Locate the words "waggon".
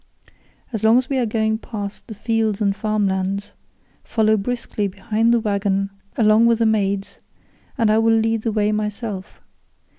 5.39-5.91